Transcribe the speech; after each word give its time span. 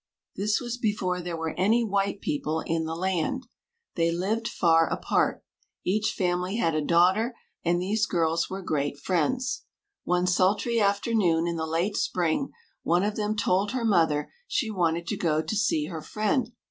This 0.35 0.59
was 0.59 0.77
before 0.77 1.21
there 1.21 1.37
were 1.37 1.53
any 1.59 1.83
white 1.83 2.21
people 2.21 2.61
in 2.61 2.85
the 2.85 2.95
land. 2.95 3.45
They 3.93 4.11
lived 4.11 4.47
far 4.47 4.87
apart. 4.91 5.43
Each 5.85 6.15
family 6.17 6.55
had 6.55 6.73
a 6.73 6.81
daughter, 6.81 7.35
and 7.63 7.79
these 7.79 8.07
girls 8.07 8.49
were 8.49 8.63
great 8.63 8.97
friends. 8.97 9.61
One 10.03 10.25
sultry 10.25 10.79
afternoon 10.79 11.45
in 11.45 11.55
the 11.55 11.67
late 11.67 11.95
spring, 11.97 12.49
one 12.81 13.03
of 13.03 13.15
them 13.15 13.35
told 13.37 13.73
her 13.73 13.85
mother 13.85 14.31
she 14.47 14.71
wanted 14.71 15.05
to 15.05 15.17
go 15.17 15.39
to 15.43 15.55
see 15.55 15.85
her 15.85 16.01
friend. 16.01 16.51